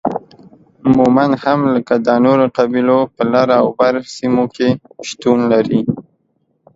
مومند 0.97 1.33
هم 1.43 1.59
لکه 1.73 1.95
دا 2.07 2.15
نورو 2.25 2.45
قبيلو 2.57 2.99
په 3.15 3.23
لر 3.31 3.47
او 3.59 3.65
بر 3.77 3.95
سیمو 4.15 4.45
کې 4.55 4.69
شتون 5.07 5.39
لري 5.51 5.81